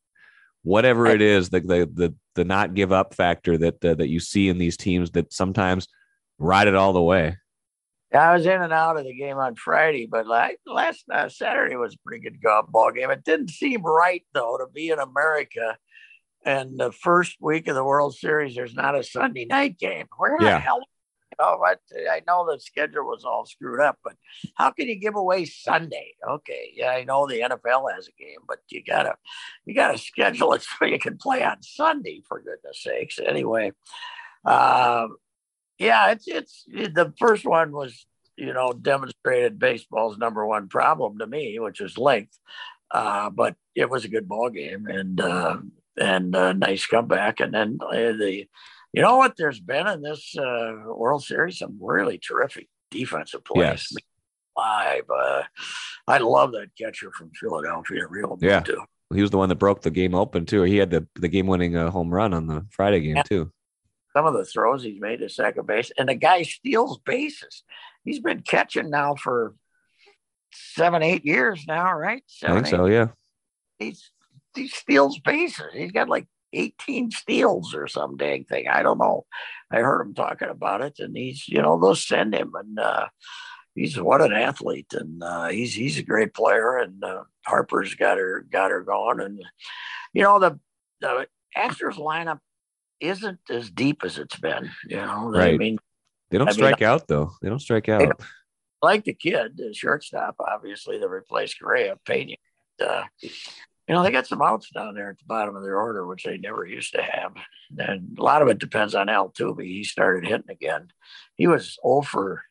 [0.63, 4.19] whatever it is the the the, the not give up factor that uh, that you
[4.19, 5.88] see in these teams that sometimes
[6.38, 7.38] ride it all the way.
[8.12, 11.29] Yeah, I was in and out of the game on Friday, but like last uh,
[11.29, 13.10] Saturday was a pretty good golf ball game.
[13.10, 15.77] It didn't seem right though to be in America
[16.45, 20.05] and the first week of the World Series, there's not a Sunday night game.
[20.15, 20.53] Where yeah.
[20.53, 20.79] the hell?
[20.79, 21.79] You know what?
[22.10, 24.13] I know the schedule was all screwed up, but
[24.53, 26.13] how can you give away Sunday?
[26.25, 29.15] Okay, yeah, I know the NFL has a game, but you gotta
[29.65, 33.19] you gotta schedule it so you can play on Sunday for goodness sakes.
[33.19, 33.71] Anyway,
[34.45, 35.17] um,
[35.79, 38.05] yeah, it's it's the first one was
[38.38, 42.38] you know demonstrated baseball's number one problem to me, which is length.
[42.91, 45.58] Uh, but it was a good ball game, and uh,
[45.97, 47.39] and a nice comeback.
[47.39, 48.47] And then uh, the,
[48.93, 49.36] you know what?
[49.38, 53.89] There's been in this uh, World Series some really terrific defensive plays.
[53.91, 53.93] Yes.
[54.58, 55.43] Live, uh,
[56.08, 58.08] I love that catcher from Philadelphia.
[58.08, 58.62] Real yeah.
[58.62, 58.81] Too.
[59.13, 60.63] He was the one that broke the game open too.
[60.63, 63.51] He had the the game winning uh, home run on the Friday game and too.
[64.15, 67.63] Some of the throws he's made to second base, and the guy steals bases.
[68.05, 69.55] He's been catching now for
[70.53, 72.23] seven, eight years now, right?
[72.27, 72.86] Seven, I think so.
[72.86, 73.08] Yeah.
[73.77, 74.10] He's
[74.56, 75.68] he steals bases.
[75.74, 78.68] He's got like 18 steals or some dang thing.
[78.68, 79.26] I don't know.
[79.72, 83.08] I heard him talking about it, and he's, you know, they'll send him, and uh,
[83.74, 86.78] he's what an athlete, and uh, he's he's a great player.
[86.78, 89.41] And uh, Harper's got her got her going, and
[90.13, 90.60] you know the
[91.02, 92.39] the Astros lineup
[93.00, 94.72] isn't as deep as it's been.
[94.88, 95.54] You know, right.
[95.54, 95.78] I mean,
[96.32, 97.32] they don't I strike mean, out though.
[97.41, 98.02] They don't strike out.
[98.02, 98.22] Don't,
[98.82, 102.36] like the kid, the shortstop, obviously, they replaced Correa, Pena.
[102.80, 103.04] Uh,
[103.88, 106.24] you know, they got some outs down there at the bottom of their order, which
[106.24, 107.34] they never used to have.
[107.78, 109.63] And a lot of it depends on Altuve.
[109.63, 110.88] He started hitting again.
[111.36, 112.43] He was over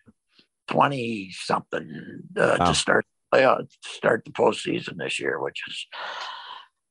[0.68, 2.66] 20 something uh, wow.
[2.66, 5.86] to start uh, start the postseason this year, which is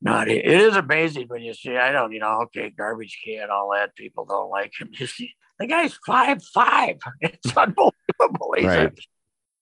[0.01, 0.27] not.
[0.27, 1.77] It is amazing when you see.
[1.77, 3.95] I don't, you know, okay, garbage can, all that.
[3.95, 4.89] People don't like him.
[4.99, 6.97] You see, the guy's five five.
[7.21, 8.55] It's unbelievable.
[8.57, 8.91] He's right.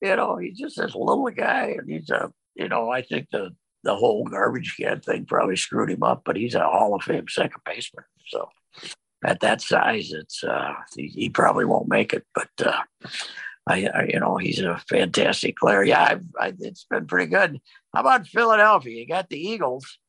[0.01, 2.31] a, you know, he's just this little guy, and he's a.
[2.55, 3.51] You know, I think the
[3.83, 7.27] the whole garbage can thing probably screwed him up, but he's a Hall of Fame
[7.27, 8.05] second baseman.
[8.27, 8.49] So
[9.25, 12.25] at that size, it's uh, he, he probably won't make it.
[12.33, 12.81] But uh,
[13.67, 15.83] I, I, you know, he's a fantastic player.
[15.83, 17.59] Yeah, I've, I, it's been pretty good.
[17.93, 18.99] How about Philadelphia?
[18.99, 19.99] You got the Eagles.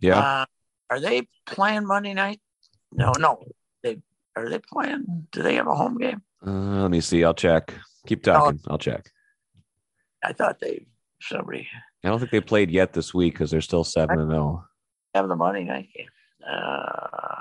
[0.00, 0.18] Yeah.
[0.18, 0.46] Uh,
[0.90, 2.40] are they playing Monday night?
[2.92, 3.44] No, no.
[3.82, 3.98] They
[4.36, 5.28] are they playing?
[5.32, 6.22] Do they have a home game?
[6.46, 7.24] Uh, let me see.
[7.24, 7.74] I'll check.
[8.06, 8.60] Keep talking.
[8.68, 9.10] I'll check.
[10.22, 10.86] I thought they
[11.20, 11.68] somebody
[12.04, 14.64] I don't think they played yet this week because they're still seven and zero.
[15.14, 16.06] Have the money night game.
[16.48, 17.40] Uh,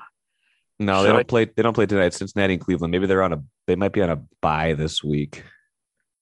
[0.79, 1.45] no, so they don't play.
[1.45, 2.13] They don't play tonight.
[2.13, 2.91] Cincinnati and Cleveland.
[2.91, 3.43] Maybe they're on a.
[3.67, 5.43] They might be on a bye this week.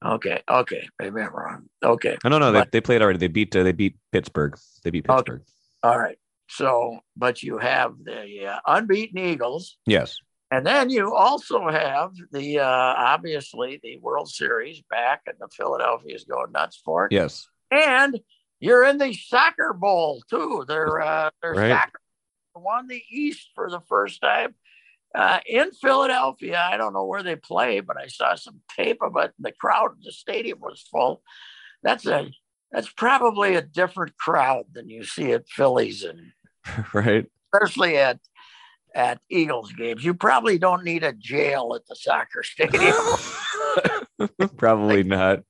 [0.04, 0.41] Okay.
[0.50, 0.88] Okay.
[1.00, 1.69] Maybe I'm wrong.
[1.84, 2.17] Okay.
[2.24, 2.52] No, no, no.
[2.52, 3.19] But, they, they played already.
[3.19, 3.56] They beat.
[3.56, 4.58] Uh, they beat Pittsburgh.
[4.84, 5.41] They beat Pittsburgh.
[5.41, 5.52] Okay.
[5.84, 6.17] All right.
[6.48, 9.78] So, but you have the uh, unbeaten Eagles.
[9.86, 10.17] Yes.
[10.52, 16.13] And then you also have the uh, obviously the World Series back, and the Philadelphia
[16.13, 17.12] is going nuts for it.
[17.12, 17.48] Yes.
[17.71, 18.19] And
[18.60, 20.65] you're in the soccer bowl too.
[20.67, 21.71] They're uh, they're Right.
[21.71, 21.99] soccer
[22.56, 24.56] won the East for the first time
[25.13, 26.58] uh, in Philadelphia.
[26.71, 29.34] I don't know where they play, but I saw some tape of it.
[29.38, 31.21] And the crowd, the stadium was full.
[31.84, 32.30] That's a
[32.71, 36.32] that's probably a different crowd than you see at Phillies and
[36.93, 37.25] right?
[37.54, 38.19] especially at
[38.93, 40.04] at Eagles games.
[40.06, 42.95] You probably don't need a jail at the soccer stadium.
[44.58, 45.43] Probably not.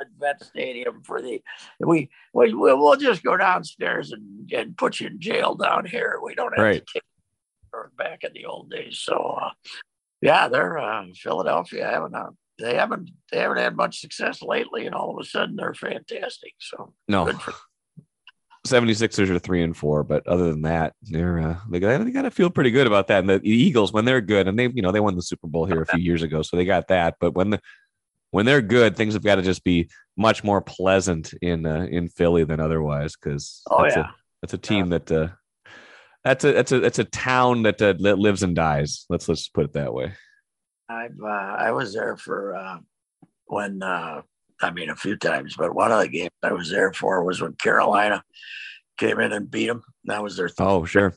[0.00, 1.42] At vet stadium for the
[1.80, 6.18] we we we'll just go downstairs and, and put you in jail down here.
[6.22, 6.86] We don't have Right.
[6.86, 7.02] to take
[7.98, 8.98] back in the old days.
[8.98, 9.50] So uh,
[10.22, 14.94] yeah, they're uh, Philadelphia haven't uh, they haven't they haven't had much success lately, and
[14.94, 16.54] all of a sudden they're fantastic.
[16.58, 17.26] So No.
[17.26, 17.52] good for
[18.66, 22.22] 76ers are three and four, but other than that, they're uh, they got they got
[22.22, 23.20] to feel pretty good about that.
[23.20, 25.66] And the Eagles, when they're good, and they you know they won the Super Bowl
[25.66, 27.16] here a few years ago, so they got that.
[27.20, 27.60] But when the
[28.36, 32.06] when they're good, things have got to just be much more pleasant in uh, in
[32.06, 34.02] Philly than otherwise because Oh, that's yeah.
[34.02, 35.28] a that's a team that uh,
[36.22, 39.06] that's a that's a that's a town that uh, that lives and dies.
[39.08, 40.12] Let's let's put it that way.
[40.86, 41.26] I've uh,
[41.66, 42.78] I was there for uh,
[43.46, 44.20] when uh,
[44.60, 47.40] I mean a few times, but one of the games I was there for was
[47.40, 48.22] when Carolina
[48.98, 49.82] came in and beat them.
[50.04, 51.14] That was their Oh sure,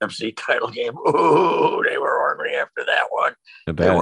[0.00, 0.96] FC title game.
[1.08, 3.32] Ooh, they were ornery after that one.
[3.66, 3.96] I They bet.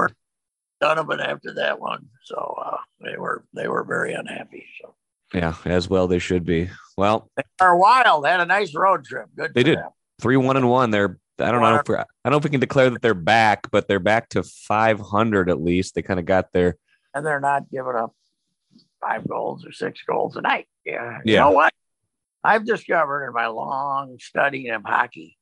[0.84, 2.06] Were none of it after that one.
[2.24, 4.66] So uh, they were they were very unhappy.
[4.80, 4.94] So
[5.32, 6.70] yeah, as well they should be.
[6.96, 9.28] Well, for a while, they had a nice road trip.
[9.36, 9.54] Good.
[9.54, 9.78] They did.
[9.78, 9.90] them.
[10.20, 10.90] three one and one.
[10.90, 13.14] They're I don't know if we're, I don't know if we can declare that they're
[13.14, 15.94] back, but they're back to five hundred at least.
[15.94, 16.76] They kind of got their
[17.14, 18.14] and they're not giving up
[19.00, 20.68] five goals or six goals a night.
[20.84, 21.18] Yeah.
[21.24, 21.72] You know what?
[22.42, 25.38] I've discovered in my long studying of hockey,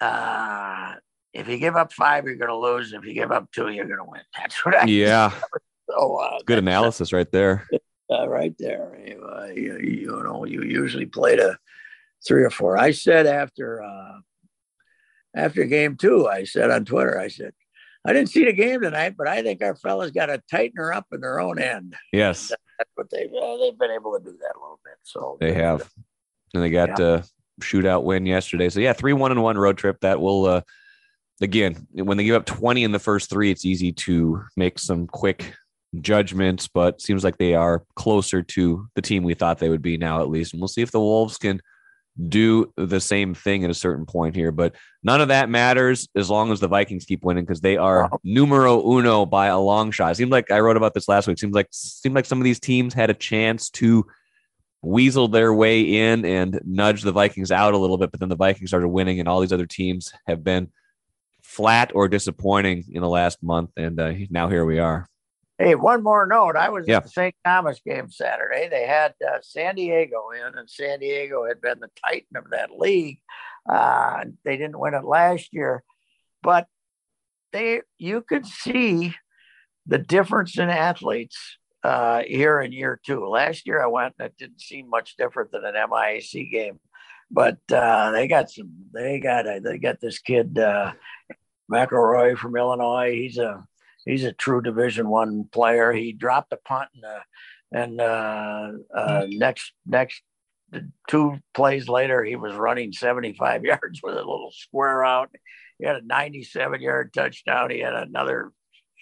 [0.00, 0.94] uh,
[1.32, 2.92] if you give up five, you're going to lose.
[2.92, 4.22] If you give up two, you're going to win.
[4.36, 4.84] That's what I.
[4.86, 5.32] yeah,
[5.90, 7.66] So, uh, good analysis right there.
[8.10, 8.98] uh, right there.
[9.04, 11.58] You, uh, you, you know, you usually play to
[12.26, 12.76] three or four.
[12.76, 14.18] I said after uh,
[15.34, 17.52] after game two, I said on Twitter, I said,
[18.04, 20.92] I didn't see the game tonight, but I think our fellas got to tighten her
[20.92, 21.96] up in their own end.
[22.12, 24.94] Yes, That's what they uh, they've been able to do that a little bit.
[25.02, 25.88] So they have,
[26.54, 27.24] and they got a
[27.60, 28.68] shootout win yesterday.
[28.68, 29.98] So yeah, three one and one road trip.
[30.00, 30.60] That will uh,
[31.40, 35.06] again when they give up twenty in the first three, it's easy to make some
[35.06, 35.54] quick
[36.00, 39.96] judgments, but seems like they are closer to the team we thought they would be
[39.96, 41.60] now at least, and we'll see if the Wolves can
[42.28, 44.52] do the same thing at a certain point here.
[44.52, 48.10] But none of that matters as long as the Vikings keep winning because they are
[48.24, 50.12] numero uno by a long shot.
[50.12, 51.38] It seemed like I wrote about this last week.
[51.38, 54.06] Seems like seemed like some of these teams had a chance to
[54.82, 58.36] weasel their way in and nudge the Vikings out a little bit, but then the
[58.36, 60.70] Vikings started winning, and all these other teams have been
[61.50, 63.70] flat or disappointing in the last month.
[63.76, 65.06] And uh, now here we are.
[65.58, 66.54] Hey, one more note.
[66.56, 66.98] I was Yeah.
[66.98, 67.34] at the St.
[67.44, 68.68] Thomas game Saturday.
[68.70, 72.70] They had uh, San Diego in, and San Diego had been the titan of that
[72.78, 73.18] league.
[73.68, 75.82] Uh, they didn't win it last year,
[76.42, 76.66] but
[77.52, 79.12] they you could see
[79.86, 83.26] the difference in athletes uh, here in year two.
[83.28, 86.78] Last year I went and it didn't seem much different than an MIAC game,
[87.30, 88.70] but uh, they got some.
[88.92, 90.92] They got a, they got this kid uh,
[91.70, 93.12] McElroy from Illinois.
[93.12, 93.64] He's a
[94.04, 95.92] he's a true Division One player.
[95.92, 97.20] He dropped a punt and uh,
[97.72, 100.22] and uh, uh, next next
[101.08, 105.30] two plays later, he was running 75 yards with a little square out.
[105.78, 107.70] He had a 97 yard touchdown.
[107.70, 108.52] He had another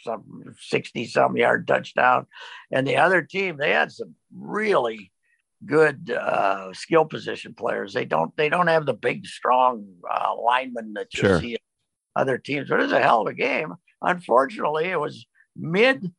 [0.05, 2.27] some 60 some yard touchdown.
[2.71, 5.11] And the other team, they had some really
[5.67, 7.93] good uh, skill position players.
[7.93, 11.41] They don't they don't have the big strong uh, linemen that you Sure.
[11.41, 11.57] see
[12.17, 12.69] other teams.
[12.69, 13.75] But it was a hell of a game.
[14.03, 16.13] Unfortunately, it was mid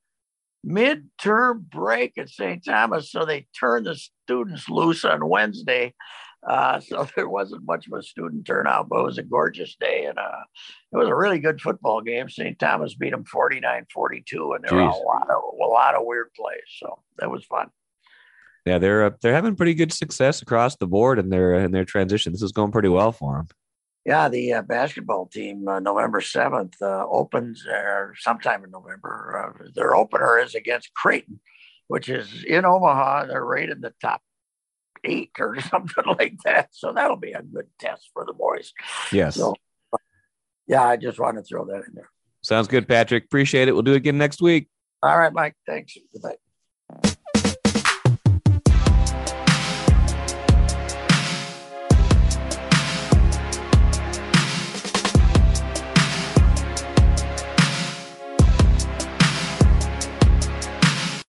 [0.63, 2.63] mid-term break at St.
[2.63, 5.93] Thomas, so they turned the students loose on Wednesday.
[6.47, 10.05] Uh, so there wasn't much of a student turnout, but it was a gorgeous day,
[10.05, 10.41] and uh,
[10.91, 12.29] it was a really good football game.
[12.29, 12.57] St.
[12.59, 16.59] Thomas beat them 49-42, and there were a lot of a lot of weird plays.
[16.79, 17.69] So that was fun.
[18.65, 21.85] Yeah, they're uh, they're having pretty good success across the board in their in their
[21.85, 22.31] transition.
[22.33, 23.47] This is going pretty well for them.
[24.05, 29.53] Yeah, the uh, basketball team, uh, November 7th, uh, opens or sometime in November.
[29.61, 31.39] Uh, their opener is against Creighton,
[31.89, 33.25] which is in Omaha.
[33.25, 34.21] They're rated the top
[35.03, 36.69] eight or something like that.
[36.71, 38.73] So that'll be a good test for the boys.
[39.11, 39.53] Yes, So,
[40.65, 42.09] yeah, I just want to throw that in there.
[42.41, 43.25] sounds good, Patrick.
[43.25, 43.73] Appreciate it.
[43.73, 44.69] We'll do it again next week.
[45.03, 45.55] All right, Mike.
[45.67, 45.97] Thanks.
[46.13, 46.37] Goodbye.